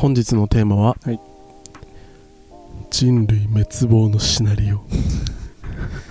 [0.00, 1.20] 本日のテーマは、はい。
[2.90, 4.80] 人類滅亡のシナリオ。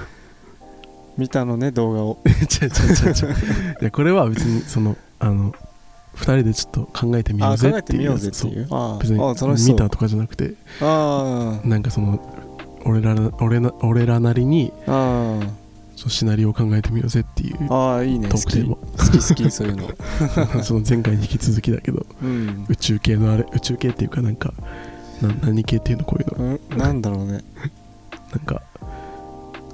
[1.18, 2.20] 見たのね動画を。
[2.30, 3.78] 違う違う違う違う。
[3.82, 5.54] いやこれは別にそのあの
[6.18, 8.52] 2人でちょっと考えてみようぜっていう別に
[9.74, 12.20] 見たとかじゃなくてあなんかその
[12.86, 13.32] 俺らな
[13.82, 15.40] 俺らなりにあ
[16.00, 18.30] そのシナリオを考えてみようぜっていうあああいいね。
[18.30, 18.76] 好きトークテー好
[19.12, 19.90] き好きそういうの。
[20.56, 22.66] マ その前回に引き続きだけどうん。
[22.70, 24.54] 宇宙系のあれ宇宙系っていうかなんか
[25.22, 26.58] な何系っていうのこういうの。
[26.72, 26.78] うん？
[26.78, 27.44] なんだろうね。
[28.32, 28.62] なんか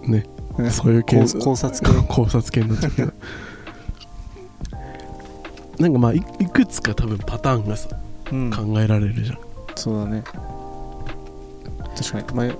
[0.08, 0.26] ね
[0.58, 2.02] ねそういう系考考察系？
[2.10, 3.14] 考察系になっちゃうけど
[5.78, 7.90] なんかまあいいくつか多分パターンがさ
[8.32, 8.50] うん。
[8.52, 9.38] 考えられるじゃん、
[9.76, 10.24] そうだね。
[11.96, 12.50] 確かに。
[12.50, 12.58] まあ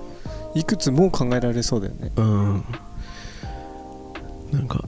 [0.54, 2.12] いくつも考えられそうだよね。
[2.14, 2.64] うん
[4.52, 4.84] なんか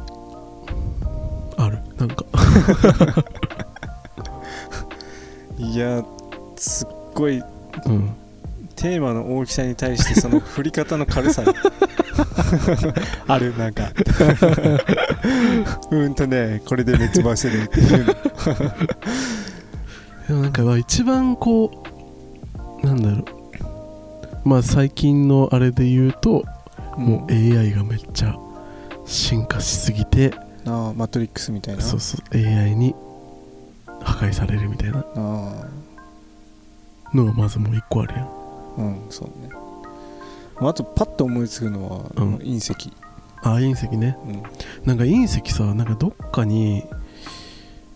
[1.56, 1.78] ある？
[1.96, 2.24] なんか。
[5.58, 6.04] いや
[6.56, 7.42] すっごい
[7.86, 8.14] うん。
[8.76, 11.42] テーマの大きさに対してその振り方の軽さ
[13.26, 13.56] ある？
[13.58, 13.90] なんか。
[15.90, 18.06] うーんとねこれで滅亡してるっていう。
[18.06, 18.14] の
[20.28, 21.84] でもなんかまあ一番こ
[22.82, 23.24] うなんだろう。
[24.48, 26.44] まあ最近のあれで言うと、
[26.96, 28.36] もう AI がめっちゃ
[29.08, 30.32] 進化しすぎて
[30.66, 31.82] ああマトリックスみたいな？
[31.82, 32.94] そうそう AI に
[34.02, 35.04] 破壊されるみたいな。
[35.16, 35.66] あ
[37.14, 38.24] のがまずもう一個あるやん。
[38.24, 38.28] あ
[38.78, 39.48] うんそうね。
[40.60, 42.34] まああとパッと思いつくのは、うん。
[42.36, 42.92] 隕石、
[43.42, 44.18] あ隕石ね。
[44.26, 44.42] うん、
[44.84, 46.84] なんか隕石さなんかどっかに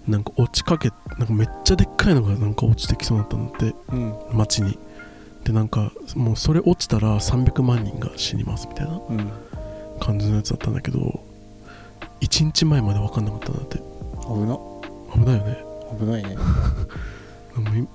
[0.09, 4.15] なんか落ちかけなんかめっちゃでっかいのがなんか落ちてきそうになったんだってうん。
[4.33, 4.79] 街に。
[5.45, 9.01] でなんかもうそれ落ちたら300万人が死にますみたいな。
[9.11, 9.31] うん
[10.03, 11.25] 感じのやつだったんだけど
[12.23, 13.79] 1日前まで分かんなかったんだって。
[13.79, 13.83] 危
[14.47, 14.59] な。
[15.15, 15.65] 危ないよね。
[15.99, 16.37] 危ないね。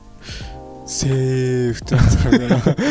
[0.85, 2.81] セーフってなったか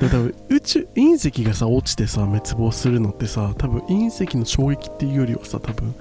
[0.00, 5.94] ら多分宇宙隕石がさ落ちてさ滅亡するのってさ多分隕石の衝撃っていうよりはさ多分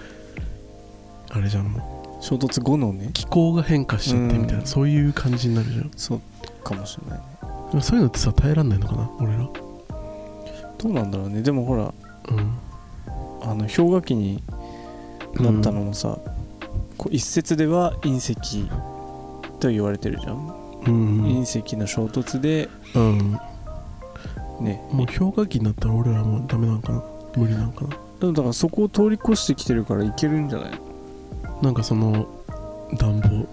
[1.31, 1.66] あれじゃん。
[1.66, 3.08] も衝突後のね。
[3.09, 4.68] う気候が変化しちゃってみたいな、うん。
[4.68, 5.92] そういう感じになるじゃん。
[5.98, 6.22] そう
[6.64, 7.20] かもしれない
[7.75, 7.81] ね。
[7.81, 9.50] そういうのってさ耐えらんないのかな俺ら。
[10.78, 11.42] どうなんだろうね。
[11.42, 12.05] でもほらうん
[13.41, 14.41] あの氷河期に
[15.36, 16.18] なったのもさ、
[16.97, 18.69] こう一説では隕石
[19.59, 21.24] と言われてるじゃん、うん。
[21.44, 23.40] 隕石の衝突でうん。
[24.62, 24.81] ね。
[24.91, 27.03] もう氷河期になったら俺らもうダメなのかな？
[27.36, 27.90] 無理なのかな？
[28.19, 30.80] でもだからそこを通り越してきてるからいけるんじゃない？
[31.62, 32.28] なんかその
[32.97, 33.47] 暖房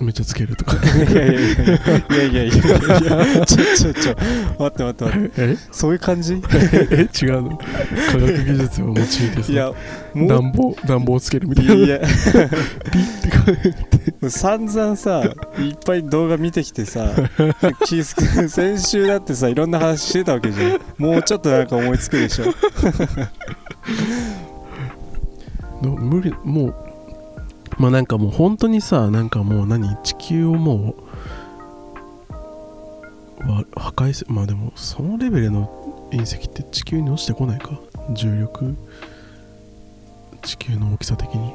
[0.00, 0.76] めっちゃつけるとか。
[0.76, 4.16] いやいやいやいやいやいやちょちょちょ
[4.58, 6.42] 待って待って待ってえそういう感じ
[6.90, 9.72] え違うの科学技術を用いてさいや
[10.14, 12.00] 暖房暖房つけるみたいないや
[14.28, 15.24] 散々さ
[15.58, 17.10] いっぱい動画見てきてさ
[18.48, 22.46] 先週だってさいろんな話してたわけじゃんもうちょっとなんか思いつくでしょ
[25.82, 26.85] の無理もう
[27.78, 30.94] まあなんかもう本当にさなんかもう何地球をも
[33.44, 37.80] うわ破壊すまあでもそのレベルの隕石って地球に落ちてこないか。
[38.10, 38.76] 重力。
[40.42, 41.52] 地球の大きさ的に。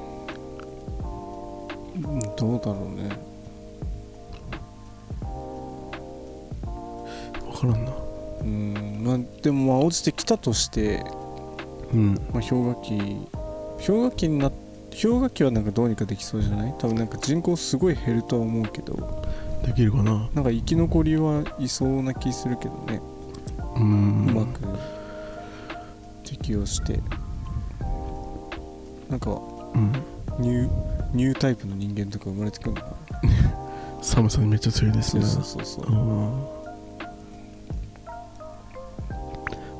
[2.03, 3.09] うんどうだろうね。
[7.39, 7.91] 分からんな。
[8.41, 11.03] うんまあでもまあ落ちてきたとして、
[11.93, 12.13] うん。
[12.33, 12.97] まあ、氷河期
[13.85, 14.51] 氷河期にな
[14.91, 16.73] 氷河期はなんかどうにかできそうじゃない？
[16.79, 19.23] 多分なんか人口すごい減るとは思うけど。
[19.65, 20.27] できるかな。
[20.33, 22.99] なんか生き残りはいそうな気するけどね、
[23.75, 24.59] ううんまく
[26.23, 26.99] 適応して。
[29.09, 29.31] なんか
[29.75, 29.91] うん。
[30.39, 30.69] ニュー
[31.13, 32.87] ニュータイプの人間とか生まれてくるのか
[34.01, 35.21] 寒さにめっちゃ強いですね。
[35.23, 35.91] なそうそうそう。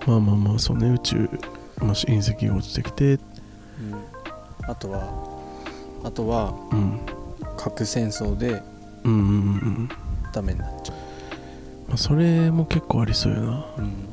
[0.08, 0.90] まあまあまあそうね。
[0.90, 1.30] 宇宙、
[1.80, 3.20] まあ、隕石が落ちてきてうん
[4.68, 5.02] あとは
[6.04, 7.00] あとはうん
[7.58, 8.62] 核戦争で
[9.04, 9.16] うんう。
[9.16, 9.30] んうんう
[9.84, 9.90] ん。
[10.32, 10.94] ダメになっちゃ
[11.88, 13.66] まあ、それも結構ありそうやな。
[13.78, 14.12] う、うん、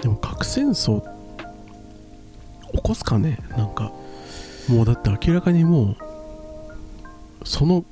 [0.00, 1.06] でも核戦争起
[2.76, 3.38] ここすかね？
[3.56, 3.90] なんか
[4.68, 5.96] もうだって明らかにもう
[7.44, 7.84] その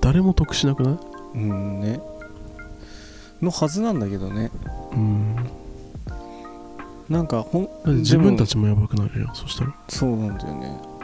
[0.00, 0.98] 誰も得しなくない？
[1.34, 2.00] うんね。
[3.42, 4.50] のはずなんだけどね。
[4.92, 5.36] うん
[7.08, 7.68] なんかほん
[7.98, 9.74] 自分たちちもやばくなるやんそしたら。
[9.88, 10.96] そうなんだよね。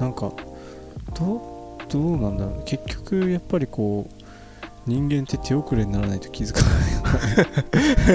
[0.00, 0.32] なんか
[1.14, 2.62] どうどうなんだろう。
[2.64, 4.18] 結局やっぱりこう
[4.86, 6.68] 人間って手遅れにならないと気づかな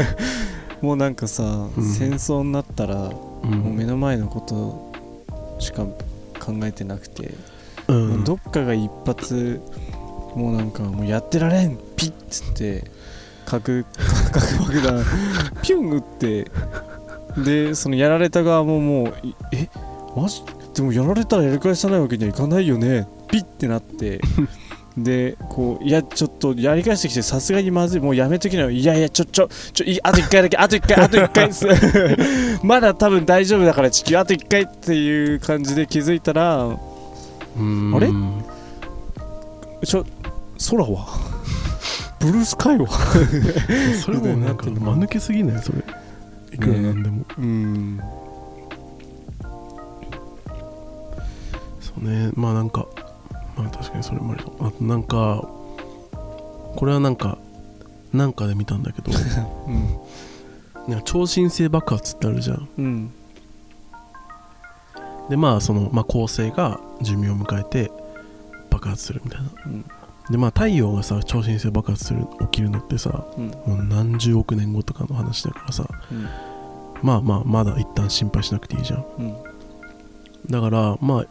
[0.01, 0.07] い
[0.81, 1.83] もうなんかさ、うん。
[1.83, 3.12] 戦争になったら
[3.44, 3.51] うん。
[3.59, 4.94] もう目の前のこと
[5.59, 5.86] しか
[6.39, 7.33] 考えてなくて、
[7.89, 8.24] うん。
[8.24, 9.62] どっかが一発
[10.35, 12.83] もうなんかもうやってられんピッつって。
[13.45, 13.85] 核。
[14.31, 15.06] 核爆弾
[15.62, 16.51] ピュン撃って。
[17.44, 19.69] でそのやられた側ももういえ？
[20.15, 20.44] マジ？
[20.75, 23.07] でもやられたらやり返さないわけにはいかないよね。
[23.30, 24.21] ピッてなって。
[24.95, 28.00] でこういやちょっとやり返してきてさすがにまずい。
[28.00, 28.69] もうやめときなよ。
[28.69, 32.59] いやいやちょちょちょいあと1回だけあと1回あと1回。
[32.63, 36.77] まだ多分大丈夫だから地球あと1回っていう感じで気づいたら
[37.57, 37.95] うん。
[37.95, 38.09] あれ？
[39.83, 40.06] ちょ
[40.69, 41.07] 空は。
[42.19, 42.88] ブルースカイは。
[44.01, 45.62] それもなんか間抜けすぎない？
[45.62, 45.83] それ。
[46.54, 48.00] いくらなんでも、うん
[51.81, 52.31] そうね。
[52.36, 52.86] まあなんか
[53.57, 54.68] まあ確かにそれもありそう。
[54.68, 55.48] あとなんか
[56.75, 57.38] これはなんか
[58.13, 59.12] なんかで見たんだけど。
[59.68, 59.98] うん。
[60.88, 62.69] なんか超新星爆発ってあるじゃん。
[62.77, 63.12] うん。
[65.30, 67.92] でまあその、まあ、恒星が寿命を迎えて
[68.69, 69.50] 爆発するみたいな。
[69.66, 69.86] うん
[70.29, 73.47] でまあ太陽がさ超新星爆発する起きるのってさうん。
[73.49, 76.27] もう何十億年後とかの話だからさうん。
[77.01, 79.05] まあまあまだ一旦心配しなくていいじゃん。
[79.19, 79.35] うん。
[80.49, 81.25] だからまあ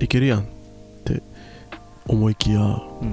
[0.00, 0.42] いけるやんっ
[1.04, 1.22] て
[2.06, 3.12] 思いきやうん。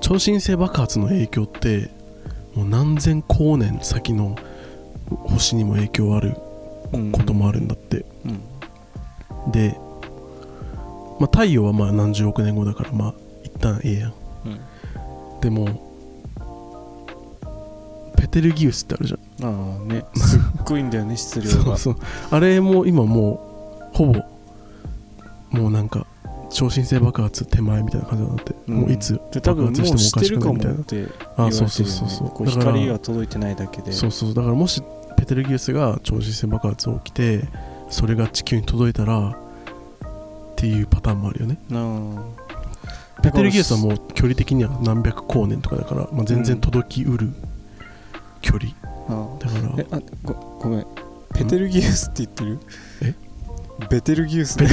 [0.00, 1.90] 超新星爆発の影響って
[2.54, 4.36] もう何千光年先の
[5.08, 6.36] 星にも影響ある
[6.92, 7.12] うん。
[7.12, 9.52] こともあるんだって、うん。
[9.52, 9.76] で、
[11.20, 13.14] まあ、太陽はまあ何十億年後だからまあ
[13.44, 14.14] 一旦ええやん。
[14.46, 15.40] うん。
[15.40, 15.90] でも
[18.16, 19.20] ペテルギウスってあるじゃん。
[19.44, 20.04] ああね。
[20.14, 21.50] すっごいんだよね 質量が。
[21.50, 21.96] そうそう。
[22.30, 24.20] あれも今もうほぼ
[25.50, 26.06] もうなんか
[26.48, 28.74] 超新星爆発手前みたいな感じなんだって、うん。
[28.76, 30.80] もういつ爆発してももおかしくないみたいな。
[30.80, 32.28] って言わあそうそうそうそう。
[32.30, 33.92] こうだから光が届いてないだけで。
[33.92, 34.34] そうそう。
[34.34, 34.82] だからもし
[35.18, 37.44] ペテルギウスが超新星爆発起きて
[37.90, 39.36] それが地球に届いたら
[40.60, 41.58] っていうパターンもあるよね。
[41.70, 42.22] なあ
[43.22, 47.32] ペテルギウスはもう距離的には何百光年とかだから、まあ、全然届きうる
[48.42, 48.72] 距離。
[49.08, 50.86] あだから、えあごごめん。
[51.34, 52.58] ペテルギウスって言ってる？
[53.00, 53.14] え？
[53.88, 54.58] ベテルギウス。
[54.58, 54.64] 可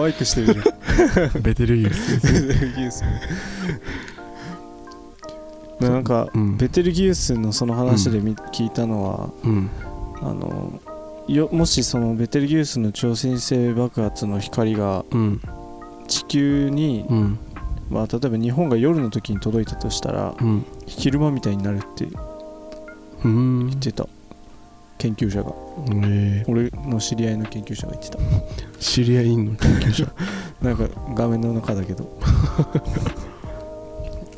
[0.00, 1.30] 愛くしてるじゃん。
[1.42, 2.20] ベテルギウス。
[2.20, 3.02] ベテルギウス。
[5.80, 6.56] まあなんかうん。
[6.56, 9.68] ベテルギウスのその話でみ聞いたのはうん。
[10.20, 10.80] あの
[11.28, 15.40] よもしそのベテルギウスの超新星爆発の光がうん。
[16.06, 17.38] 地球に、うん。
[17.90, 20.64] まあ、例えば日本が夜の時に届いたとしたらうん。
[20.86, 22.08] 昼間みたいになるって
[23.24, 23.66] うん。
[23.68, 24.08] 言ってた。
[24.96, 25.52] 研究者が。
[26.06, 28.18] え俺の知り合いの研究者が言ってた。
[28.18, 30.10] ー、知り合いの研究者。
[30.62, 32.04] なんか画面の中だけど。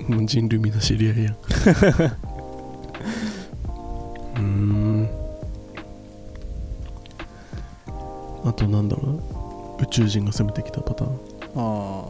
[0.08, 1.34] もう人類みんな知り合いやん。
[4.34, 5.19] うーん
[8.44, 9.84] あとなんだろうな。
[9.84, 11.20] 宇宙人が攻めてきたパターン。
[11.56, 12.04] あ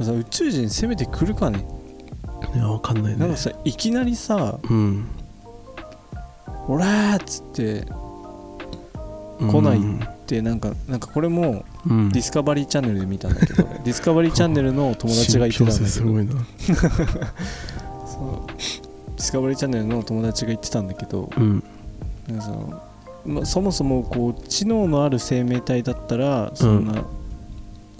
[0.00, 1.66] あさ宇宙人攻めてくるかね。
[2.54, 3.18] いやわかんないね。
[3.18, 5.06] なんかさいきなりさうん
[6.68, 7.86] 「オラー!」っつって
[9.38, 9.80] 来ない
[10.26, 12.08] でなんかなんかこれもうん。
[12.10, 15.86] ディスカバリーチャンネルで見たんだけど、 ディスカバリーチャンネルの友達が言ってたんだけど。
[15.86, 16.32] すごいな。
[18.06, 18.46] そう。
[18.46, 21.62] ディスカバリーチャンネルの友達が言ってたんだけどうん。
[22.28, 22.82] なんかその、
[23.24, 27.04] まあ、そもそもこう知能のある生命体だったらそんな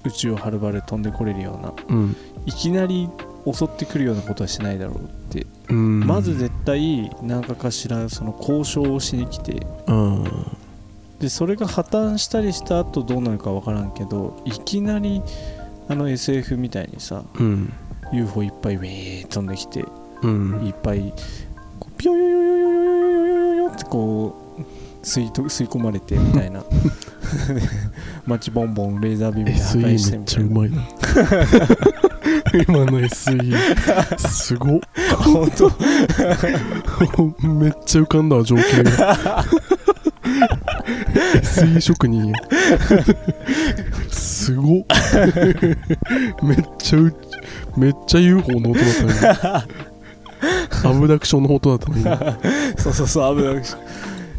[0.05, 2.17] 宇宙をはるばる飛んでこれるようなうん。
[2.47, 3.09] いきなり
[3.51, 6.01] 襲ってくるようなことはしないだろうって、うん。
[6.01, 9.67] まず絶対何かかしらその交渉をしに来て。
[9.87, 10.25] うん。
[11.19, 15.21] でそれが破綻したりした後どうなるか分からんけどいきなり
[15.87, 17.73] あの SF みたいにさうん。
[18.13, 19.85] UFO いっぱいウェー飛んできて
[20.23, 20.67] うん。
[20.67, 21.13] いっぱい
[21.99, 24.50] ピヨヨヨヨヨヨヨヨヨヨヨってこう
[25.03, 26.63] 吸いと吸い込まれてみたいな。
[28.27, 30.83] 街ボンボンレーザービームで破壊してみたいうなちゃまいな。
[32.67, 34.81] 今の SE すごっ。
[35.19, 35.71] 本当。
[37.49, 39.45] めっちゃ浮かんだわ情景が。
[41.43, 42.35] SE 職人や。
[44.11, 44.85] すすごっ。
[46.43, 47.15] めっちゃう
[47.77, 48.95] めっちゃ UFO の音だっ
[49.45, 49.67] たね
[50.85, 52.39] アブダクションの音だったね今
[52.79, 53.63] そうそうそう危ない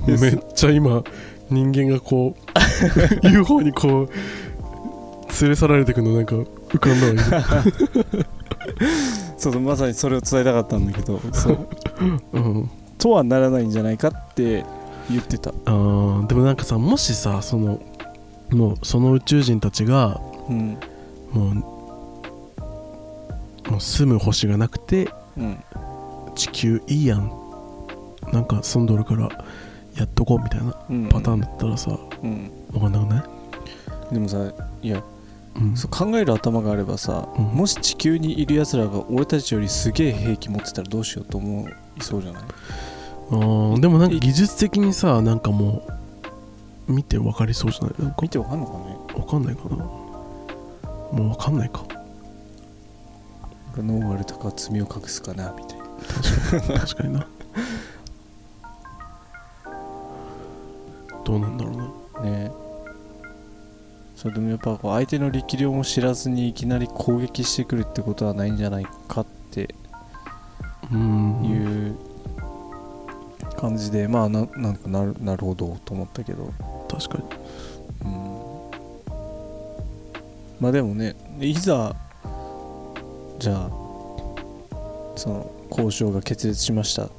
[0.08, 1.04] めっちゃ今
[1.50, 2.36] 人間がこ
[3.24, 4.10] う UFO にこう
[5.42, 8.26] 連れ去られてくのなんか浮かんだわ今。
[9.38, 11.68] そうまさにそれを伝えたかったんだけどそう。
[12.34, 12.70] うん。
[12.98, 14.64] とはならないんじゃないかって
[15.10, 15.52] 言ってた。
[15.66, 17.80] あーでもなんかさもしさその
[18.52, 20.78] もうその宇宙人たちがうん。
[21.32, 21.52] も
[23.68, 25.58] うもう住む星がなくてうん。
[26.36, 27.32] 地球いいやん。
[28.32, 29.30] なんか住んどるから
[29.96, 31.10] やっとこうみたいなうん。
[31.10, 32.52] パターンだったらさうん。
[32.72, 34.14] 分かんなくない？
[34.14, 35.04] でもさいや
[35.56, 35.76] うん。
[35.76, 37.44] そう考える頭があればさ、うん。
[37.46, 42.44] もし地球にいるやつらが俺たちよりすげえ兵器持ってたらどうしようと思いそうじゃない？
[42.44, 45.88] あーでもなんか技術的にさなんかも
[46.88, 47.94] う見て分かりそうじゃない？
[48.00, 48.98] なんか見てわかんのかね？
[49.14, 49.76] 分かんないかな？
[49.76, 50.02] も
[51.12, 51.84] う分かんないか。
[53.78, 55.86] 脳割れたか罪を隠すかなみたいな。
[55.86, 56.80] 確かに。
[56.80, 57.28] 確かにな
[61.32, 61.78] どうなんだろう
[62.24, 62.30] な。
[62.30, 62.52] ね。
[64.16, 69.74] それでもやっぱこう相手の力量も知らずにいきなり攻撃してくるってことはないんじゃないかって
[70.92, 71.46] うん。
[71.46, 71.96] いう
[73.58, 76.52] 感じで、まあななんかなるなるほどと思ったけど。
[76.90, 77.24] 確かに。
[78.06, 78.32] うん。
[80.60, 81.96] まあでもねいざ
[83.40, 83.70] じゃあ
[85.16, 87.10] その交渉が決裂しました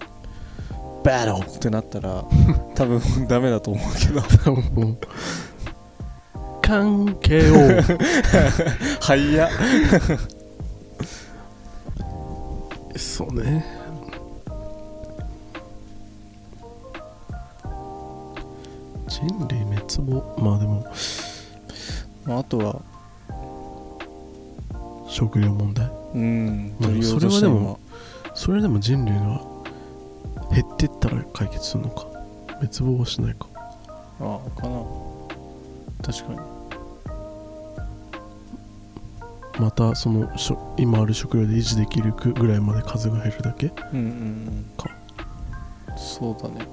[1.04, 2.24] バトルってなったら
[2.74, 4.22] 多分ダメだと思うけど。
[6.62, 7.82] 関係を。
[9.00, 9.50] 早っ。
[12.96, 13.64] そうね。
[19.08, 20.36] 人類滅亡。
[20.38, 20.86] まあでも
[22.24, 22.80] まああとは
[25.08, 25.90] 食料問題。
[26.14, 26.74] うん。
[27.02, 27.78] それはでも
[28.34, 29.51] それでも人類が
[30.52, 32.06] 減ってったら解決するのか？
[32.56, 33.46] 滅亡はしないか？
[34.20, 34.82] ああかな。
[36.04, 36.38] 確かに。
[39.58, 43.66] またそのしょ今ある食料で維持できるぐらいまで数が減るだけ？
[43.66, 44.08] うんうんう
[44.50, 44.66] ん。
[44.76, 44.90] か。
[45.96, 46.66] そうだね。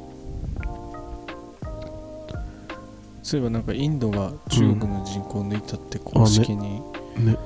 [3.21, 6.81] そういえばなんかインドが中国の人口を抜いたって公式に、
[7.17, 7.37] ね。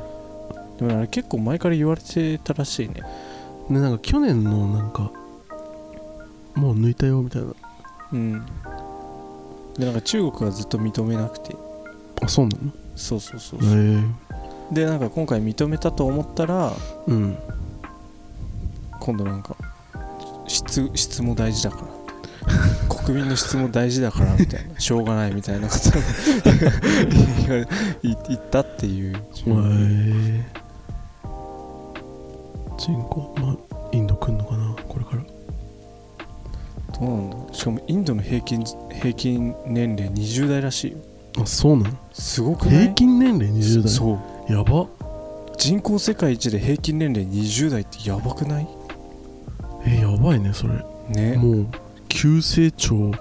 [0.78, 3.02] でもあれ結構前から言われてたらしいね。
[3.70, 5.12] ねなんか去年のなんか
[6.56, 7.48] もう抜いたよみたいな。
[8.14, 8.46] うん。
[9.78, 11.56] でなんか中国はずっと認めなくて。
[12.22, 12.72] あそうなの？
[12.96, 13.74] そうそうそうへそう、
[14.72, 14.76] え。
[14.76, 16.74] でなんか今回認めたと思ったら
[17.08, 17.38] うん。
[19.00, 19.56] 今度なんか
[20.48, 21.88] 質質も大事だから。
[23.06, 24.78] 国民の質も大事だからみたいな。
[24.80, 25.90] しょうがないみたいなこと。
[25.90, 26.02] を
[27.48, 27.68] 言われ
[28.04, 29.16] 言言ったっていう。
[29.16, 30.46] へえ。
[32.78, 33.34] 人口？
[33.40, 33.56] まあ
[33.92, 34.43] インド来んの？
[37.06, 37.48] どうなん。
[37.48, 40.98] だしかもインドの平均平均年齢20代らしいよ。
[41.42, 41.98] あそうなの？
[42.14, 42.82] すごくない？
[42.84, 43.92] 平均年齢20代？
[43.92, 44.20] そ
[44.50, 44.52] う。
[44.52, 44.88] やば。
[45.58, 48.68] 人口世界一で平均年齢20代ってやばくない？
[49.86, 50.84] えやばいねそれ。
[51.10, 51.38] ね。
[51.38, 51.68] もう
[52.10, 53.12] 急成長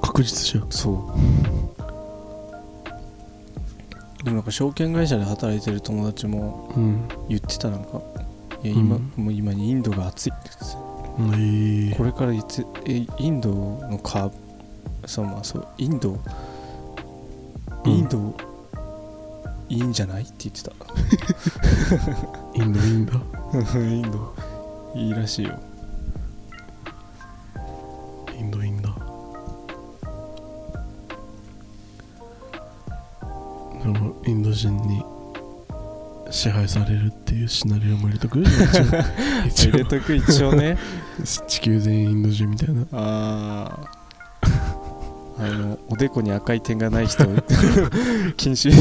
[0.00, 0.70] 確実じゃん。
[0.70, 0.94] そう。
[4.24, 7.08] でもなんか証券会社で働いてる友達もうん。
[7.28, 8.00] 言ってたなんか。
[8.62, 9.24] いや今、うん。
[9.24, 10.78] もう今インドが暑いって言ってた
[11.18, 16.18] ええこれからいつえインドのカーブそうまあそうインド
[17.84, 18.32] インド、
[19.68, 20.22] いいんじゃない？
[20.22, 20.72] って言ってた。
[22.54, 23.12] インドいいんだ
[23.74, 24.32] インド。
[24.94, 25.58] いいらしいよ。
[28.38, 28.88] インドいいんだ
[33.82, 35.04] でもインド人に
[36.32, 38.42] 支配されるっていうシナリオも入れとく？
[39.46, 40.78] 一 応入れとく一応ね。
[41.46, 42.86] 地球全員インド人みたいな。
[42.92, 44.02] ああ
[45.38, 47.24] あのおでこに赤い点がない人。
[48.36, 48.72] 禁止。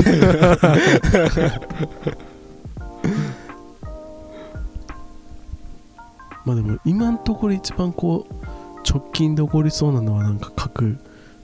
[6.46, 8.34] まあでも今のところ一番こう
[8.90, 10.98] 直近で起こりそうなのはなんか核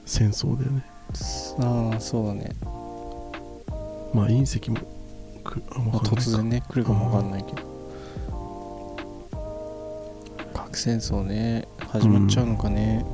[0.05, 0.85] 戦争だよね。
[1.59, 2.51] ああそうだね、
[4.13, 4.77] まあ隕石も
[5.55, 7.67] まあ、突然ね来るかもわかんないけど。
[10.53, 13.05] 核戦争ね始まっちゃうのかね。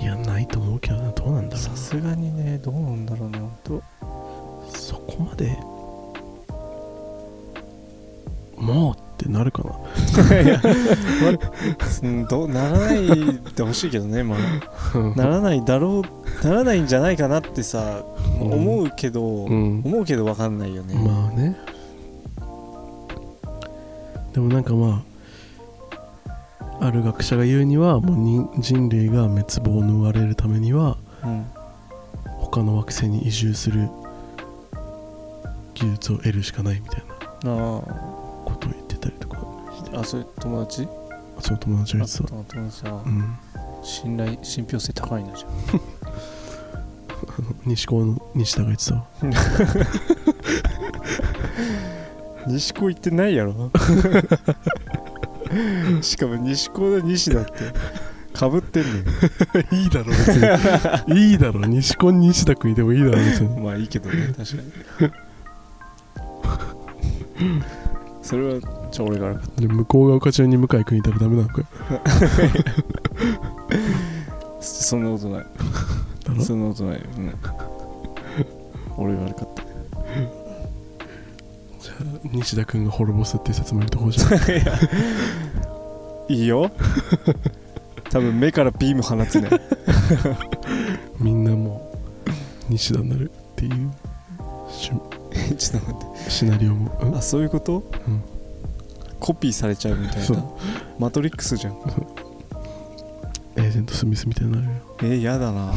[0.00, 1.10] いやないと思うけどな。
[1.12, 1.64] どうなんだろう。
[1.64, 3.82] さなすがにねどうなんだろうね本
[4.70, 5.56] そこまで
[8.56, 9.72] もうってなるかな。
[10.28, 10.60] 当いや、
[12.28, 13.06] どうならない
[13.54, 14.98] でほしいけどねまあ。
[15.16, 16.04] ならないだろうっ
[16.42, 18.04] ならないんじゃないかなってさ、
[18.40, 18.52] うん。
[18.52, 19.82] 思うけど、うん。
[19.84, 21.56] 思うけど分かんないよね、まあね。
[24.32, 25.04] でもなんかま
[26.80, 31.46] あある学者が言うにはもう人人類が滅亡を逃れるためにはうん。
[32.38, 33.88] 他の惑星に移住する
[35.74, 37.14] 技術を得るしかないみたいな。
[37.14, 38.13] あこ
[39.94, 40.88] ああそれ友達？
[41.40, 43.02] その友達が言ってたあ友達は。
[43.04, 43.36] うん。
[43.82, 45.48] 信頼信憑性高いなじゃ
[47.66, 49.06] 西高の西田が言ってたわ。
[52.46, 53.70] あ 西高行ってないやろ？
[56.02, 57.52] しかも西高の西だって。
[58.32, 58.88] かぶってんね
[59.70, 60.28] いいだろ別
[61.14, 61.30] に。
[61.30, 61.60] いいだろ。
[61.66, 63.60] 西高西田君いてもいいだろ別に。
[63.60, 64.62] んまあいいけどね確か
[67.44, 67.62] に。
[68.22, 71.66] それはちょ俺が悪かっで向こうが丘中に向井君いたらダメなのかよ。
[74.60, 75.46] たそんなことない。
[76.24, 76.44] だろ？
[76.44, 77.34] そんなことないよ、うん、
[78.96, 79.64] 俺が悪かった。
[81.80, 84.32] じゃあ西田君が滅ぼすっていう説もいるところじゃん。
[86.32, 86.70] いいよ。
[88.10, 89.48] 多分目からビーム放つね。
[91.18, 91.92] みんなも
[92.68, 93.90] う西田になるっていう
[94.70, 94.92] しゅ
[95.58, 96.30] ちょっと待って。
[96.30, 97.16] シナリオも、うん？
[97.16, 98.22] あそういうこと、うん
[99.24, 100.44] コピーされちゃうみたいな。
[100.98, 101.72] マトリックスじゃん。
[103.56, 104.70] エージェント・スミスみたいになるよ。
[104.98, 105.72] えー、やだな。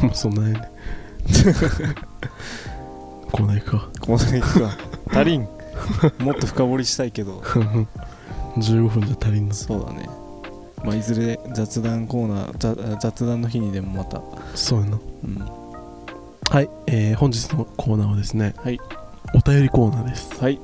[0.00, 0.70] もうそんなね。
[3.30, 3.90] コーナー行くか。
[4.00, 4.78] この辺行くか。
[5.10, 5.42] 足りん。
[6.20, 7.40] もっと深掘りしたいけど。
[8.56, 9.54] 15分じゃ足りんの。
[9.54, 10.08] そうだね。
[10.82, 14.22] まあいずれ雑談コーナーざ雑談の日にでもまた。
[14.54, 14.98] そうやな。
[15.22, 15.38] うん。
[16.48, 18.54] はい、えー本日のコーナーはですね。
[18.56, 18.80] はい
[19.36, 20.42] お便りコーナーです。
[20.42, 20.58] はい。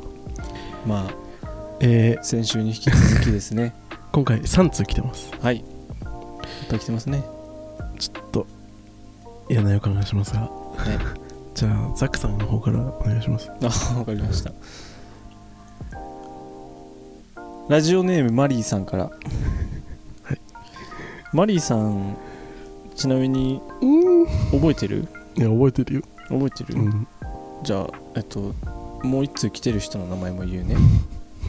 [0.87, 1.15] まあ
[1.81, 3.75] えー先週に引き続きですね。
[4.13, 5.31] 今回3通来てます。
[5.41, 5.59] はい。
[5.59, 5.65] いっ
[6.71, 7.23] ぱい来てますね。
[7.99, 8.47] ちょっと
[9.51, 10.51] 嫌な予感がしますが、
[11.55, 13.51] じゃあザックさんの方からお願いします。
[13.51, 14.53] あわかりました。
[17.69, 19.05] ラジオネームマリーさんから。
[20.25, 20.41] はい。
[21.33, 22.17] マリーさん
[22.97, 23.87] ちなみにう
[24.25, 24.27] ん。
[24.53, 25.07] 覚えてる？
[25.37, 27.07] いや覚えてるよ、覚えてる、うん、
[27.65, 28.55] じゃあえっと
[29.03, 30.77] もう一通来てる人の名前も言うね。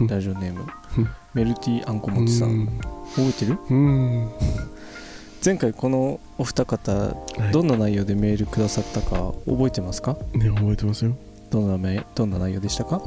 [0.01, 0.61] う んラジオネーム。
[0.97, 2.67] うんメルティーあんこもちさん。
[3.15, 3.57] 覚えてる？
[3.69, 4.29] うん。
[5.43, 7.15] 前回このお二方は
[7.49, 7.51] い。
[7.51, 10.15] どんな内容でメールくださったか覚えてますか？
[10.33, 11.15] ね覚えてますよ。
[11.49, 13.01] どんなめどんな内容でしたか？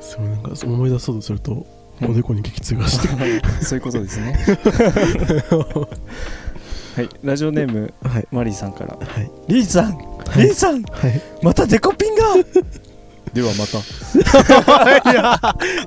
[0.00, 1.66] すごいなんかそう思い出そうとすると
[2.02, 3.08] うんおでこに激痛がして。
[3.64, 4.36] そういうことですね。
[6.94, 7.08] はい。
[7.24, 8.28] ラジオネームはい。
[8.30, 8.96] マリーさんから。
[8.96, 9.30] はい。
[9.48, 10.06] リーさんはい
[10.36, 11.20] リーさんはい。
[11.42, 12.22] またデコピンが。
[13.32, 13.78] ではまた。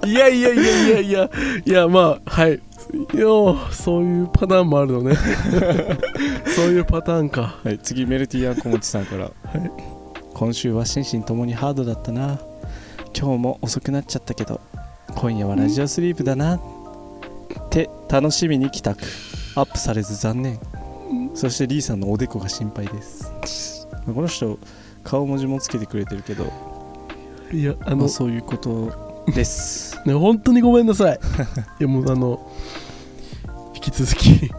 [0.07, 1.29] いやいやいやいやいや
[1.65, 2.53] いやまあはい。
[2.53, 3.25] いや
[3.71, 5.15] そういうパターンもあるのね。
[6.55, 7.55] そういうパターンか。
[7.63, 9.31] はい次メルティーあんこもちさんから、
[10.33, 12.39] 今週は心身ともにハードだったな。
[13.17, 14.61] 今日も遅くなっちゃったけど
[15.15, 16.55] 今夜はラジオスリープだな。
[16.57, 16.59] っ
[17.69, 19.01] て楽しみに帰宅。
[19.55, 20.59] アップされず残念。
[21.33, 23.76] そしてリーさんのおでこが心配です
[24.13, 24.57] この人
[25.03, 26.51] 顔文字もつけてくれてるけど
[27.51, 29.97] いやあのまあ、そういうことです。
[30.05, 31.19] ね本当にごめんなさい。
[31.79, 32.51] いやもうあの
[33.73, 34.51] 引き続き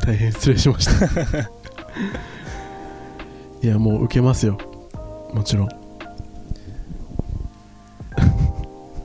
[0.00, 1.06] 大変失礼しました。
[3.62, 4.58] いやもう受けますよ。
[5.34, 5.68] もちろん。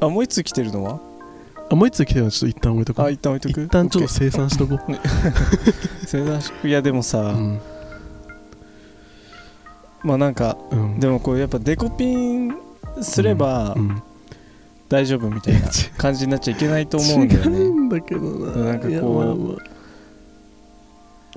[0.02, 1.00] あもう一つ来てるのは？
[1.70, 3.64] あもう一つ来てるのはちょっと一旦置いとこあう一旦置いとく？
[3.64, 4.80] 一旦ちょっと生産しとこ
[6.08, 7.62] 正座しいやでもさ、ううん、
[10.04, 12.54] まあなんかうん、でもこうやっぱデコピン
[13.02, 14.02] すればうん。
[14.90, 18.64] 大丈夫みたいな感じになっちゃいけないと思うんだよ違うねんだけどな。
[18.72, 19.58] なんかこう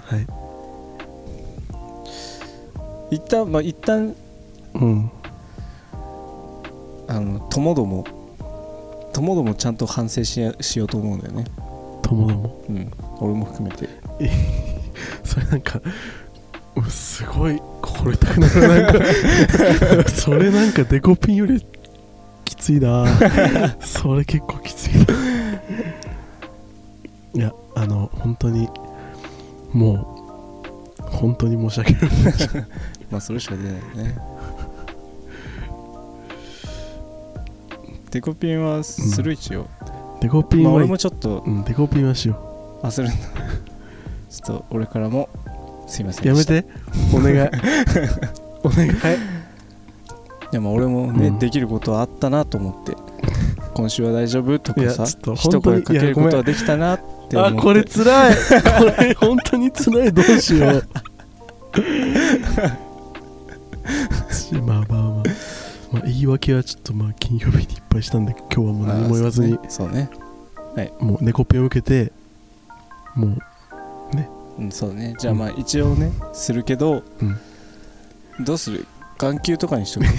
[0.03, 0.17] は
[3.11, 3.15] い。
[3.15, 4.17] 一旦まあ一旦
[4.73, 5.11] うん。
[7.09, 8.07] あのともども
[9.13, 11.45] ともどもちゃんと反省しやしようと思うんだよね。
[12.01, 12.65] 友ども？
[12.71, 12.91] うん。
[13.21, 13.87] 俺も含めて。
[15.25, 15.83] それなんか
[16.89, 18.49] すごい心痛くな。
[18.49, 21.65] るなんか それなんかデコピンより
[22.45, 23.07] きついな。
[23.81, 25.15] それ結構きついな。
[27.35, 28.69] いやあの本当に
[29.73, 30.23] も
[30.99, 32.03] う本当に申し訳ない。
[33.11, 34.19] まあそれしか出ないよね。
[38.11, 39.67] デコピンはする一応、
[40.21, 42.37] デコピンは、まあ俺もちょっとうん、デコピンはしよ
[42.83, 43.17] あするんだ。
[44.29, 45.31] ちょっと俺からも
[45.93, 46.65] すいませんやめて。
[47.13, 47.39] お願い。
[48.65, 48.91] お願い。
[48.91, 48.95] い
[50.51, 51.39] やまあ俺もね、うん。
[51.39, 52.97] できることはあったなと思って。
[53.75, 58.35] 今週は大丈夫とかさ一声かけることはできたなってあこれつらい。
[58.79, 60.13] これ本当につらい。
[60.13, 60.83] どうしよう。
[64.33, 65.23] し まあまあまあ、
[65.93, 69.55] まあ、言い訳はちょっとまあ金曜日にいっぱいしたんで今日はもう何も言わずに。
[69.55, 70.09] あそうね。
[71.01, 72.13] もう猫ペンを受けて
[73.15, 73.52] もうそ
[74.59, 75.15] うん、そうね。
[75.19, 77.39] じゃあまあ一応ねするけど、うん。
[78.45, 78.87] どうする？
[79.19, 80.07] 眼球とかにしとく？
[80.07, 80.15] 今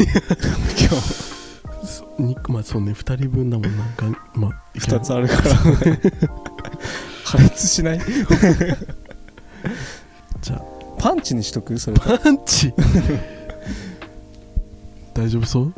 [2.36, 2.52] 日。
[2.52, 2.92] まあそうね。
[2.94, 3.86] 2人分だもんな。
[3.86, 5.44] んかまあいけ2つあるから。
[7.26, 8.00] 破裂しない？
[10.42, 10.62] じゃあ。
[11.00, 11.78] パンチにしとく？
[11.78, 12.00] それ。
[12.00, 12.74] パンチ？
[15.14, 15.74] 大丈夫そう？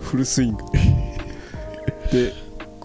[0.00, 0.64] フルスイング。
[2.12, 2.32] で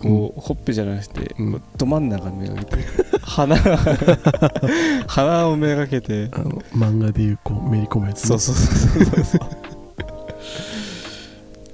[0.04, 1.62] こう、ほっぺじゃなくて、うん。
[1.78, 2.78] ど真ん中めがけて
[3.24, 3.56] 鼻
[5.08, 6.30] 鼻をめがけて。
[6.34, 8.28] あの漫画でいうこうめり込むやつね。
[8.28, 9.24] そうそうそうそう。
[9.24, 9.42] そう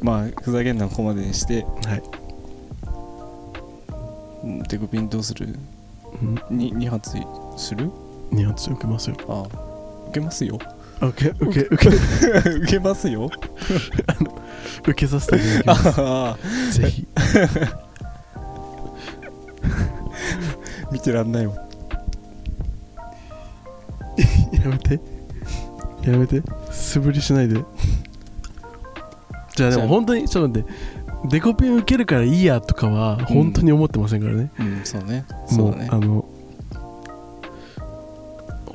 [0.02, 1.66] まあふざけんのはここまでにして。
[1.86, 2.02] はい。
[4.44, 5.56] うんデコピンどうする？
[6.22, 6.58] うん。
[6.58, 7.12] に2発
[7.58, 7.90] する
[8.32, 9.16] ？2発受けますよ。
[9.28, 9.46] ああ。
[10.10, 10.58] 受けますよ。
[11.02, 12.50] 受け受け 受け。
[12.50, 13.30] 受けますよ。
[14.84, 16.38] 受けさせていただきま
[16.72, 16.80] す。
[16.82, 17.08] ぜひ
[21.00, 21.56] 見てらんないわ
[24.52, 25.00] やめて。
[26.04, 26.44] やめて。
[26.72, 27.64] 素振りしないで。
[29.56, 30.70] じゃあでも本当にちょっと待って。
[31.30, 35.26] デコピン受けるからいいやとかは本当に思ってませんからね、うんそうね。
[35.48, 35.88] そもうだね。
[35.90, 36.26] あの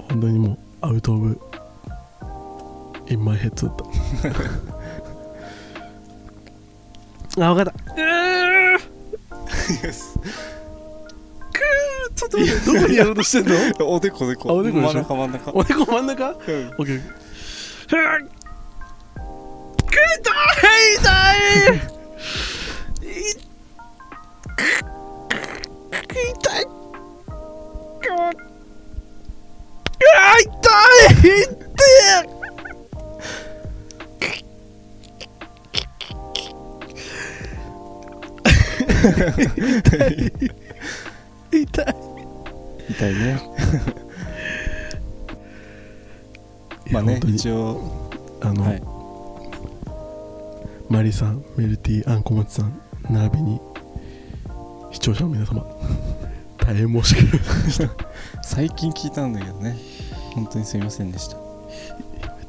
[0.09, 1.39] 本当にもうアウトオブ
[3.11, 3.77] インマイヘッドだっ
[7.37, 7.45] た。
[7.47, 7.95] あ分かった。
[7.95, 10.54] ちょ
[12.67, 13.55] どこにやろうとしてんの？
[13.89, 15.53] おでこおでこあおでこ真ん中真ん中。
[15.55, 16.35] おでこ真ん中？
[16.37, 16.65] 痛い
[20.99, 21.94] 痛い
[51.13, 53.61] さんメルティーあんこまちさん並びに
[54.93, 55.65] 視聴者の皆様
[56.59, 57.97] 大変申し訳ない
[58.43, 59.77] 最近聞いたんだけどね。
[60.35, 61.37] 本当にすみませんでした。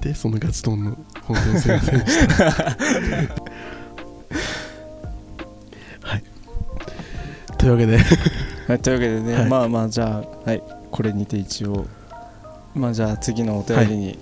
[0.02, 2.44] でそのガチトーンの本当にすいませんでした。
[6.02, 6.24] はい。
[7.58, 7.98] というわけで。
[8.68, 9.50] はいというわけでね、はい。
[9.50, 10.63] まあまあじゃあはい。
[10.91, 11.86] これにて一応
[12.74, 14.20] まあじゃあ次のお便りに。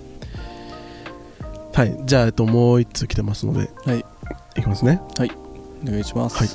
[1.72, 1.96] はい。
[2.04, 3.70] じゃあ、えっと、もう一通来てますので。
[3.84, 4.04] はいい
[4.64, 5.00] きますね、
[5.82, 6.48] お願いします、はい。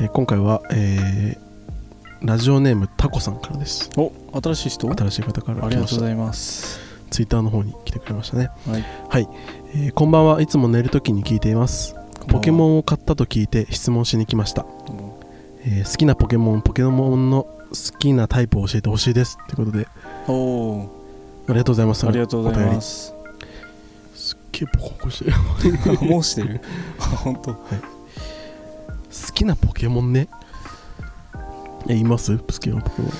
[0.00, 1.50] えー今回は、えー
[2.22, 3.88] ラジオネームタコさんからです。
[3.96, 4.92] お新しい人？
[4.92, 6.78] 新しい方からありがとうございます。
[7.08, 8.50] ツイッターの方に来てくれましたね。
[9.08, 9.28] はい。
[9.74, 10.42] えーこんばんは。
[10.42, 11.96] いつも寝るときに聞いています。
[12.28, 14.66] ポケモンンを買ったと聞いて質問しに来ました、
[15.64, 19.38] えー好きなポケモンポケモンの好きなタイプを教えてほしいです。
[19.46, 19.88] ということで。
[20.28, 20.90] おお
[21.48, 22.04] ありがとうございます。
[22.04, 23.14] ーありがとうございます
[24.60, 25.30] りすっげえボコボコして
[26.04, 26.60] るもうしてる。
[26.98, 27.52] あ 本当。
[27.54, 27.60] 好
[29.34, 30.28] きなポケモンね。
[31.88, 32.36] えいます？
[32.38, 33.12] 好きなポケモン。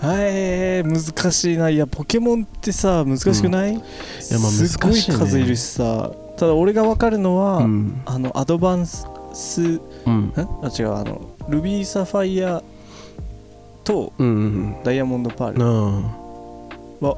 [0.00, 1.68] はい難しいな。
[1.68, 3.80] いやポケモンってさ難しくない、いや
[4.38, 6.10] まあすごい難しいね数いるしさ。
[6.36, 8.00] ただ俺が分かるのは、うん。
[8.06, 9.06] あのアドバンス
[10.06, 10.12] うん。
[10.12, 12.62] んあ違うあのルビーサファイア
[13.84, 15.62] とうんうんダイヤモンドパール。
[15.62, 17.10] うんああ。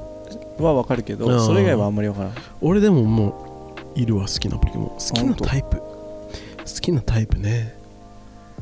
[0.62, 2.32] は分かるけあどーそれ以外はあんまり分からん。
[2.61, 3.35] 俺でももう
[3.94, 4.88] いるわ好きなポケモン。
[4.88, 5.76] 好きなタイプ。
[5.76, 5.85] 好
[6.81, 7.74] きなタイプね。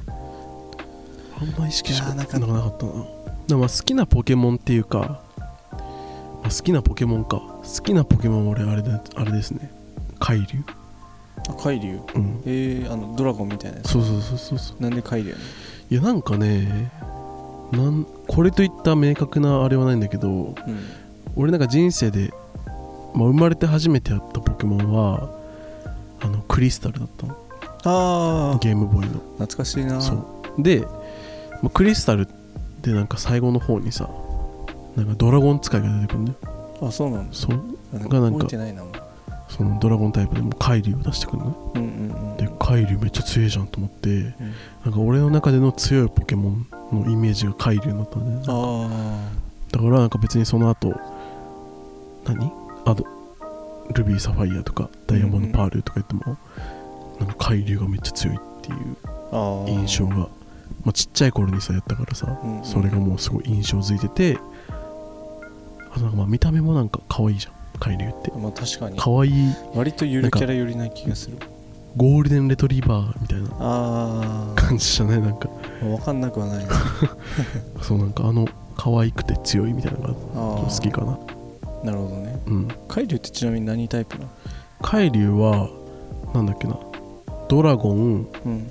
[0.07, 2.15] あんま意識しなか。
[2.15, 3.69] なんかったな。
[3.69, 5.23] 好きなポケモンっていうか、
[5.71, 5.79] ま
[6.45, 7.37] あ、好きなポケモンか。
[7.39, 9.71] 好きなポケモンは俺あれだあれですね。
[10.19, 10.47] 海竜。
[11.49, 12.01] あ海竜？
[12.15, 12.43] うん。
[12.45, 13.93] えー、あのドラゴンみたいなやつ。
[13.93, 14.83] そうそうそうそうそう。
[14.83, 15.43] なんで海竜なの
[15.91, 16.93] いやなんかね
[17.73, 20.55] なんこれといった明確なあれはないんだけどうん。
[21.37, 22.33] 俺なんか人生で、
[23.15, 25.31] まあ、生まれて初めてやったポケモンは
[26.21, 27.37] あのクリスタルだったの。
[27.85, 29.21] ああゲームボーイの。
[29.39, 30.01] 懐かしいな。
[30.01, 30.15] そ
[30.59, 30.63] う。
[30.63, 30.81] で、
[31.63, 32.27] まあ、クリスタルっ
[32.83, 34.11] てなんか最後の方にさ
[34.97, 36.39] なんかドラゴン使いが出てくるんだよ。
[36.83, 37.35] あそうなんだ。
[37.35, 37.61] そう。
[37.93, 38.47] がなんか
[39.49, 41.89] そのドラゴンタイプでも海竜を出してくるのうんうん
[42.31, 42.37] うん。
[42.37, 44.35] で海竜めっちゃ強いじゃんと思って、
[44.85, 48.45] なんか俺の中での強いポケモンのイメージが海竜になったんだよね。
[48.47, 49.31] あ
[49.73, 50.95] だからなんか別にその後
[52.25, 52.60] 何？
[52.85, 53.05] あと
[53.95, 56.37] ルビーサファイアとかダイヤモンドパールとか言っても、
[57.19, 58.97] なんか海竜がめっちゃ強いっていう
[59.33, 60.29] あああ印象が。
[60.83, 62.65] まあ、ちっちゃい頃にさやったからさうんうん。
[62.65, 64.39] それがもうすごい印象づいてて
[65.91, 68.31] あとなんかまあ見た目もなんか可愛いじゃん海流って。
[68.39, 68.97] まあ確かに。
[68.99, 69.33] 可愛い
[69.75, 71.37] 割とゆるキャラ寄りな気がする。
[71.97, 75.21] ゴールデンレトリバーみたいなあ感じじゃない？
[75.21, 75.49] なんか。
[75.83, 76.73] あ分かんなくはないな。
[77.83, 80.15] そうなんかあの可愛くて強いみたいなのがあ
[80.71, 81.13] 好きかな。
[81.13, 81.19] あ
[81.83, 82.43] なるほどね。
[82.47, 82.69] うん。
[82.89, 84.31] 海竜ってちなみに何タイプなの？
[84.83, 85.69] 海流は
[86.35, 86.79] なんだっけな。
[87.49, 88.29] ドラゴン。
[88.45, 88.71] うん。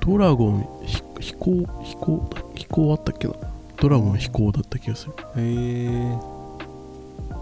[0.00, 3.34] ドラゴンひ飛行飛行だ飛行あったっけな。
[3.76, 5.12] ドラゴン飛行だった気がする。
[5.12, 6.18] へえ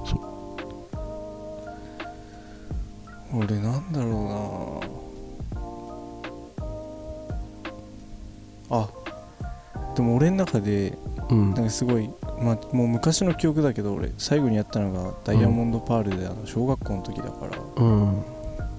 [0.05, 0.17] そ
[3.33, 3.39] う。
[3.39, 4.09] 俺なんだろ
[8.71, 8.79] うな。
[8.79, 8.89] あ
[9.95, 10.99] でも俺の中で
[11.31, 11.55] うん。
[11.55, 17.59] なんかすごいまあもう昔の記憶だけど俺最後にやったのがダイヤモンドパールであの小学校の時だから。
[17.77, 18.23] うん。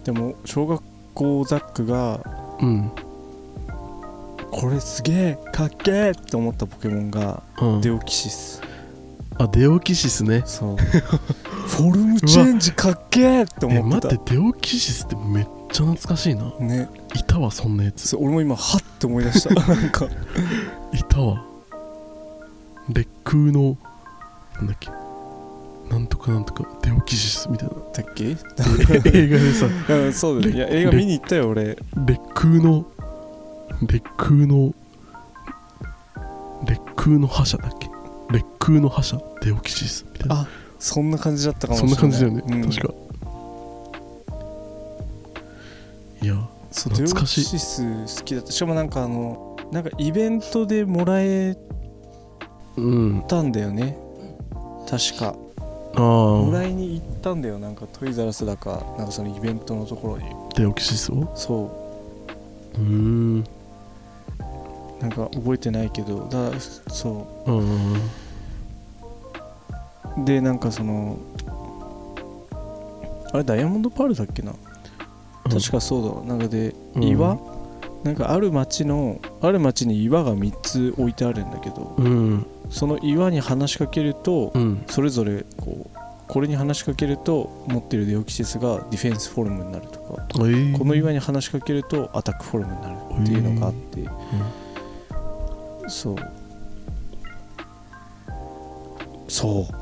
[0.04, 0.82] でも小学
[1.13, 2.20] 校ザックが
[2.62, 2.91] うん。
[4.52, 7.82] これすげえかっけえって思ったポケモンがうん。
[7.82, 8.62] デオキシス。
[9.39, 10.43] あデオキシスね。
[10.46, 10.78] そう。
[11.67, 14.15] フォルムチェンジかっけえってえ思ってた。
[14.15, 16.52] 待ってデオキシスってめっちゃ懐かしいな。
[16.60, 16.89] ね。
[17.13, 18.15] いたわそんなやつ。
[18.15, 19.54] 俺も今はって思い出した。
[19.54, 20.06] なんか。
[20.93, 21.43] いたわ
[22.89, 23.78] 烈空の
[24.56, 24.89] なんだっけ？
[25.89, 27.76] なんとかなんとかデオキシスみたいな。
[27.93, 28.30] だっけ？
[28.30, 28.36] 映
[29.30, 29.67] 画でさ。
[29.89, 31.78] うんそうだよいや映画見に行ったよ俺。
[32.06, 32.86] 烈空の
[33.88, 34.73] 烈空の
[36.65, 37.89] 烈空の覇者だっけ？
[38.32, 40.36] 烈空の覇者デオキシスみたいな。
[40.41, 40.47] あ
[40.80, 42.34] そんな感じだったかもしそんれない。
[42.34, 42.69] な感じだよね、うん。
[42.69, 42.93] 確か。
[46.21, 46.36] いや
[46.73, 47.82] 懐かしいキシス
[48.19, 48.52] 好きだった。
[48.52, 51.58] しかもなんかあのなんかイベントでもらえ
[52.78, 53.98] うんたんだよね。
[54.90, 55.36] 確か。
[55.96, 56.02] ああ。
[56.02, 57.60] もらいに行ったんだよ。
[57.60, 60.26] なんかトイザラスだかなんかそのイベントのところに。
[60.56, 61.72] デオキシスをそ
[62.76, 62.80] う。
[62.80, 63.44] ーん。
[65.00, 67.52] なんか覚えてないけどだそう。
[67.52, 67.98] んう
[70.26, 71.18] でなんかその
[73.32, 74.54] あれダイヤモンドパールだっけな？
[75.44, 76.24] 確かそうだわ。
[76.24, 77.04] なんかでうん。
[77.04, 77.38] 岩、
[78.04, 81.96] なんかある町のある町に岩が3つ置いてあるんだけど。
[81.98, 84.84] うんその岩に話しかけるとうん。
[84.88, 90.41] それぞれこうこれに話しかけると持ってるデオキシスがディフェンスフォルムになるとかえ。
[90.41, 94.03] ーこの岩に話しかけるとアタックフォルムになるっていうのがあって、
[95.88, 96.15] そう。
[99.30, 99.65] そう。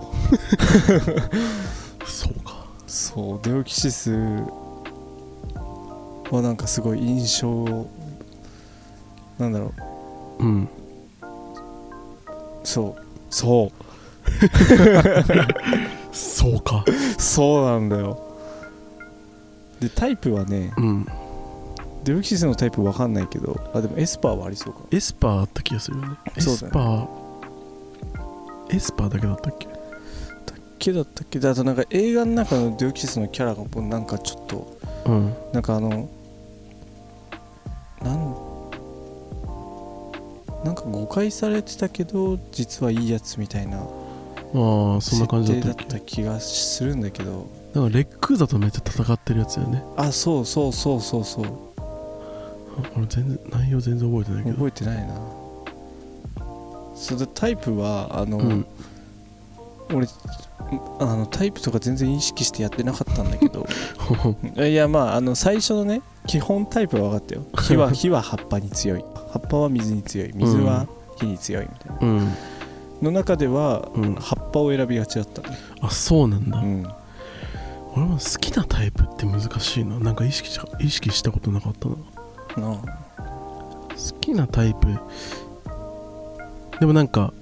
[2.05, 2.67] そうか。
[2.85, 3.39] そう。
[3.41, 4.11] デオキシス
[6.31, 7.87] はなんかすごい印象
[9.39, 9.73] なんだろ
[10.39, 10.43] う。
[10.43, 10.69] うん
[12.65, 13.01] そう。
[13.29, 13.85] そう。
[16.11, 16.83] そうか。
[17.17, 18.19] そうなんだよ。
[19.79, 21.05] でタイプはねうん。
[22.03, 24.79] デオキシスのタイプわかんないけどあでもエスパーはありそうか。
[24.91, 26.09] エスパーあった気がするよね。
[26.35, 27.07] エスパー。
[28.69, 29.67] エスパーだけだったっけ？
[30.79, 31.39] けだったっけ？
[31.39, 35.33] であとなんか映画の中のデオキシスのキャラがもうなんかちょっとうん。
[35.51, 36.07] なんかあの
[38.01, 38.35] なん
[40.65, 43.87] なんか誤解されてたけど実はいいやつみたいなああ
[44.99, 47.47] そんな感じだった気がするんだけど。
[47.75, 49.83] なんかレックーザとめっちゃ戦ってるやつだよね。
[49.97, 51.45] あそうそうそうそうそう。
[51.77, 54.55] あ俺全然内容全然覚えてないけど。
[54.55, 55.21] 覚えてないな。
[56.95, 58.65] それでタイプはあの、うん。
[59.93, 60.07] 俺
[60.99, 63.67] あのタイプとか全然意識してやってなかったんだけど。
[64.65, 67.41] いやまああの最初のね基本タイプは分かったよ。
[67.61, 70.31] 火は火は葉っぱに強い葉っぱは水に強い。
[70.33, 72.33] 水は火に強いみたいな、うん。
[73.01, 74.15] の中ではうん。
[74.15, 75.57] 葉っぱを選びがちだったね。
[75.81, 76.87] あそうなんだ、うん。
[77.95, 79.99] 俺も好きなタイプって難しいな。
[79.99, 82.69] なんか意識し意識したことなかったな。
[82.69, 82.85] な好
[84.21, 84.87] きなタイプ。
[86.79, 87.33] でもなんか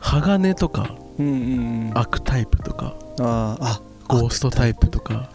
[0.00, 1.36] 鋼とかうんうんう
[1.90, 1.92] ん。
[1.94, 5.28] あ悪タイプとかあーあゴーストタイプとか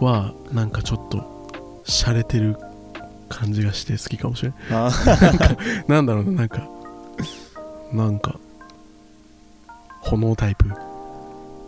[0.00, 2.56] はなんかちょっと洒落てる
[3.28, 4.90] 感じがして好きかもしれないあ
[5.88, 6.68] なんだろうななんか
[7.92, 8.38] なんか
[10.02, 10.68] 炎タイプ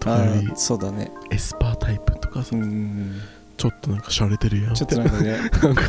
[0.01, 1.11] とかよりあそうだね。
[1.31, 3.21] エスパータイプとかさうんうんうん。
[3.57, 5.37] ちょっとなんか洒落てるやんちょっとなんかね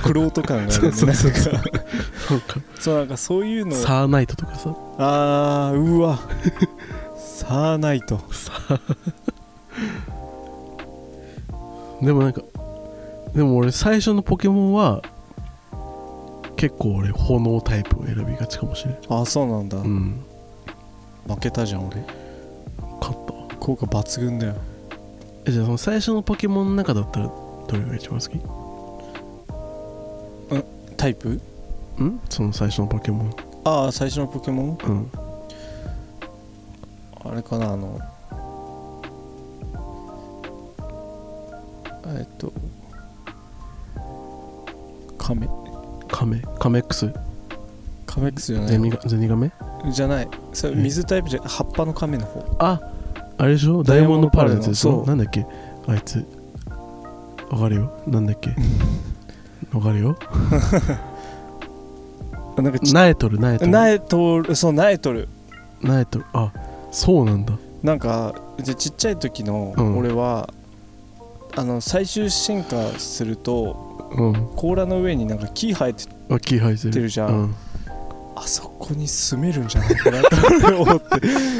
[0.03, 0.91] クロート感があるね。
[0.91, 1.53] そうそうそう。
[1.53, 1.69] なんか。
[2.31, 2.59] なんか。
[2.79, 3.75] そうなんかそういうの。
[3.75, 4.75] サーナイトとかさ。
[4.97, 6.19] あーうわ。
[7.15, 8.19] サーナイト。
[8.31, 8.79] さ
[12.01, 12.41] でもなんか
[13.35, 15.03] でも俺最初のポケモンは
[16.59, 20.25] 結構俺炎タイプを選びがちかもしれないあそうなんだ、うん。
[21.25, 22.03] 負けたじゃん俺。
[22.99, 23.33] 勝った。
[23.33, 24.55] わ効果抜群だよ。
[25.45, 28.37] えじゃあその最初のポケモンの中だったらどれが一番好き？
[30.97, 31.29] タイプ？
[31.29, 32.19] ん？
[32.29, 33.33] その最初のポケモン。
[33.63, 34.77] ああ最初のポケモン？
[34.83, 35.11] うん。
[37.23, 37.97] あれかなあの
[42.07, 42.51] えっと
[45.17, 45.68] カメカ
[46.29, 47.11] メカメックス
[48.05, 48.69] カメックスじゃない。
[48.71, 49.51] ゼニガゼニガメ？
[49.91, 50.27] じゃない。
[50.53, 50.75] それえ。
[50.75, 52.43] 水タイプじゃ葉っぱのカメの方。
[52.59, 52.79] あ
[53.37, 53.83] あれでしょ？
[53.83, 55.45] ダイヤモンドパールのやつでしそうょなんだっけ？
[55.87, 56.25] あいつ。
[57.49, 58.01] わかるよ。
[58.07, 58.55] なんだっけ？
[59.73, 60.17] わかるよ。
[62.57, 65.29] なんかちナエトルナエトルナエトルそうナエトル
[65.81, 66.51] ナエトルあ
[66.91, 67.53] そうなんだ。
[67.83, 69.97] なんかでちっちゃい時のうん。
[69.97, 70.49] 俺は、
[71.55, 74.47] あの最終進化するとうん。
[74.57, 77.29] 甲羅の上になんか木生えてあ木生えてるじゃん。
[77.29, 77.55] うん。
[78.35, 81.05] あそこに住めるんじゃないかなと思って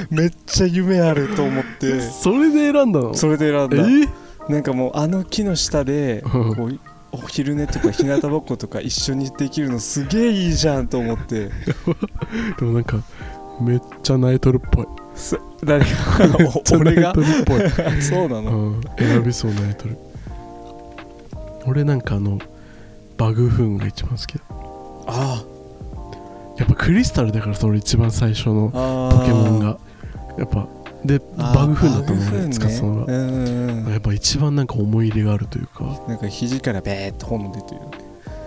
[0.10, 2.00] めっちゃ夢あると思って。
[2.12, 3.14] それで選んだの？
[3.14, 4.06] それで選んえ？
[4.08, 4.12] だ
[4.48, 6.56] なんかもうあの木の下でうん。
[6.56, 6.80] こう
[7.12, 11.50] お昼寝とか日向ぼっことか一緒にできるのすげえいいじゃんと思って。
[12.60, 13.02] でもなんか
[13.60, 14.86] めっちゃナイトルっぽい。
[15.16, 15.90] す誰が？
[16.80, 18.02] 俺がナイトルっぽい。
[18.02, 18.82] そうなの、うん。
[18.98, 19.98] 選びそうナイトル。
[21.66, 22.40] 俺なんかあの
[23.18, 24.42] バグフーンが一番好きだ
[25.12, 25.43] あ
[26.58, 29.78] やっぱクリスタルだからそれ一番最初のあポケモンが。
[30.38, 30.67] やっぱ
[31.06, 32.54] でバグフーンだったの俺バグフーンね。
[32.54, 33.06] 使ってたの。
[33.06, 33.32] がうんう
[33.72, 33.91] んうん。
[33.91, 36.00] やっぱ一番なんか思い入れがあるというか。
[36.08, 37.82] なんか肘からベーって炎出てる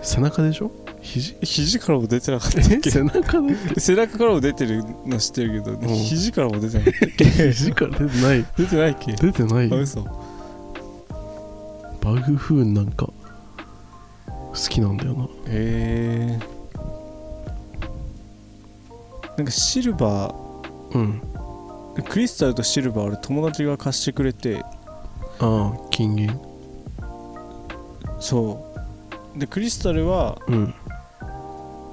[0.03, 0.71] 背中でしょ？
[1.01, 1.35] 肘？
[1.41, 2.75] 肘からも出てなかったっけ？
[2.75, 5.87] え 背中で背中からも出てるの知ってるけど、ん。
[5.95, 7.25] 肘からも出てなかったっけ？
[7.53, 8.45] 肘から出てない。
[8.57, 9.13] 出てないっけ？
[9.13, 9.71] 出てない。
[9.71, 10.01] あ嘘。
[12.01, 15.23] バグフーンなんか好きなんだよな。
[15.23, 16.39] へえ
[19.37, 20.33] なんかシルバ
[20.93, 21.21] うん。
[21.95, 24.63] ークリスタルとシルバー俺友達が貸してくれて
[25.39, 26.39] ああ金銀。
[28.19, 28.73] そ
[29.35, 29.39] う。
[29.39, 30.73] でクリスタルは、うん。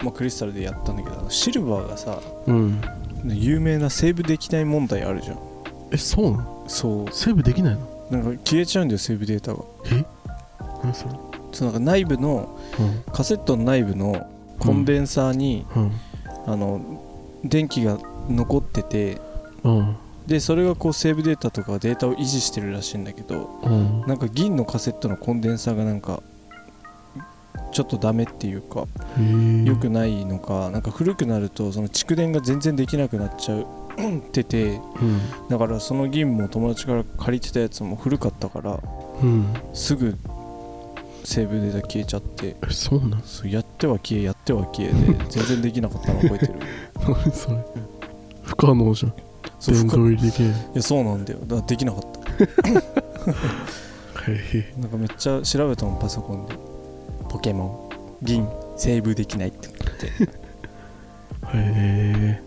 [0.03, 2.81] まあ、クリスタルでやったんだけどシルバーがさうん。
[3.25, 5.39] 有名なセーブできない問題あるじゃん。
[5.93, 6.65] えそうなの？
[6.69, 8.07] そセーブできないの？
[8.11, 9.65] うなんか消えちゃうんだよセーブデータが。
[9.93, 10.05] え？
[10.83, 11.15] 何それ？
[11.53, 13.13] そうなんか内部のうん。
[13.13, 14.27] カセットの内部の
[14.59, 15.93] コンデンサーに、うん。
[16.47, 17.00] あの
[17.45, 17.99] 電気が
[18.29, 19.21] 残ってて
[19.65, 19.97] うん。
[20.27, 24.01] でそれがこうセーブデータとかデータを維持してるらしいんだけどうん。
[24.07, 26.23] なんか銀のカセットのコンデンサーがなんか
[27.73, 28.87] ちょっとダメっていうか
[29.65, 33.65] 良くないのかなんか古くなるとその蓄電が全然できなくなっちゃうっ
[34.33, 35.49] ててうん。
[35.49, 38.81] だからその銀も友達から借りてたやつも古かったから
[39.23, 39.55] うん。
[39.73, 40.17] すぐ
[41.25, 42.57] セーブデータ消えちゃって。
[42.63, 43.23] えそうなん？
[43.25, 46.55] そうやっては消えやっては消えで 全然できなかったの覚えてる。
[47.01, 47.57] 何それ？
[48.43, 49.13] 不可能じゃん。
[49.59, 51.39] そう殿深堂入りできないいやそうなんだよ。
[51.41, 52.11] だからできなかった。
[54.31, 56.55] へなんかめっちゃ調べたもんパソコンで。
[57.29, 57.89] ポケモ
[58.23, 58.27] ン。
[58.27, 58.49] 銀。
[58.77, 60.11] セーブできないって言って。
[61.55, 62.43] えへえ。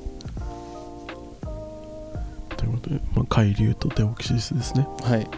[2.57, 4.87] ということで、まあ、海流とデオキシスですね。
[5.03, 5.25] はい。
[5.25, 5.31] こ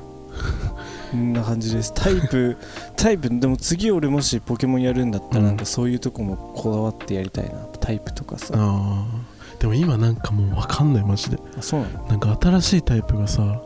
[1.13, 1.93] んな感じです。
[1.93, 2.57] タイプ
[2.95, 5.45] タイプでも次俺もしポケモンやるんだったらうん。
[5.47, 7.59] なんかそういうとこもこだわってやりたいな。
[7.79, 8.53] タイプとかさ。
[8.57, 9.05] ああ
[9.59, 11.37] でも今なんかもう分かんないマジで。
[11.57, 12.07] あそうなの？
[12.07, 13.61] なんか新しいタイプがさ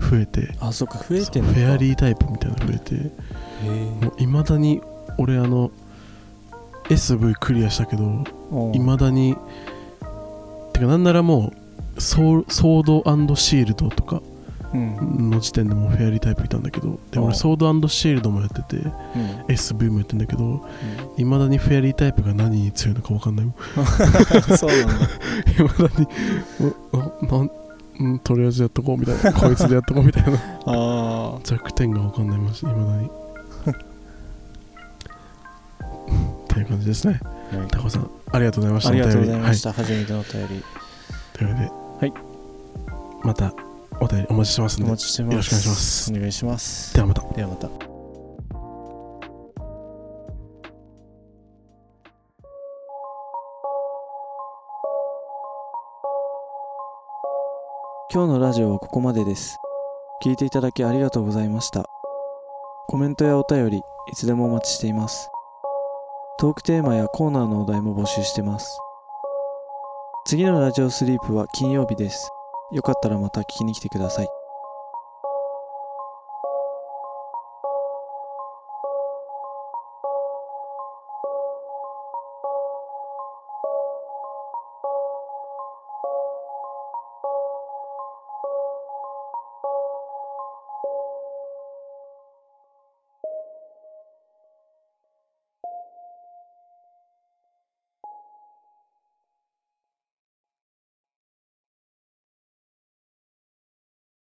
[0.00, 0.54] 増えて。
[0.60, 1.50] あそっか増えてそんのか。
[1.52, 3.12] うフェアリータイプみたいなの増えて。
[4.22, 4.80] いまだに
[5.18, 5.70] 俺あの
[6.88, 8.24] SV クリアしたけど
[8.72, 9.36] いまだに
[10.72, 11.52] てかなんならも
[11.96, 14.22] うソーソードシールドとかうん
[14.74, 18.92] の時点でもうフェアリータイプいたんだけどで俺ソードシールドもやっててうん。
[19.48, 20.66] SV もやってんだけど
[21.16, 23.46] いまだにフェアリータイプが何に強いのか分かんない
[24.56, 24.94] そうなんだ。
[24.94, 26.08] いまだに
[26.90, 27.50] おななん
[28.00, 30.38] うんとりあえずやっとこうみたいなこいつでやっとこうみたいな。
[30.66, 33.06] あ弱点が分かんないましいまだに。
[33.06, 33.10] っ
[36.48, 37.20] ていう感じですね。
[37.52, 37.68] あ、はい。
[37.68, 38.90] タコさんありがとうございました。
[38.90, 40.38] ありがとうございました、初めてのお便り。
[40.38, 40.62] はい、
[41.32, 42.12] というわけで、はい。
[43.24, 43.52] また
[44.00, 44.88] お便りお待ちしてますんで。
[44.88, 45.32] お待ちしてます。
[45.32, 46.12] よろしくお願いします。
[46.12, 46.94] お願いします。
[46.94, 47.22] ではまた。
[47.34, 47.68] ではまた
[58.10, 59.58] 今日のラジオはここまでです。
[60.24, 61.84] 聞いていただきありがとうございました。
[62.86, 63.82] コメントやお便りい
[64.16, 65.28] つでもお待ちしています。
[66.38, 68.78] トークテーマやコーナーのお題も募集してます。
[70.24, 72.30] 次のラジオスリープは金曜日です
[72.70, 74.37] よかったらまた聞きに来てください。